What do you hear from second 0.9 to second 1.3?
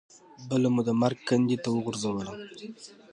مرګ